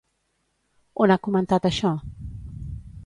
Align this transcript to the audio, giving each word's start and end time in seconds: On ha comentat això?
On 1.05 1.13
ha 1.15 1.19
comentat 1.27 1.69
això? 1.71 1.93